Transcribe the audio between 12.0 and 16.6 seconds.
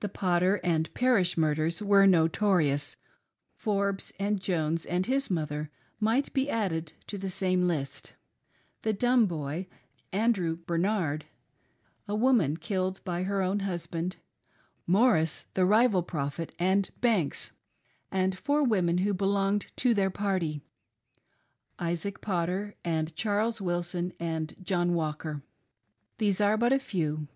a woman killed by her own husband; Morris the rival Prophet,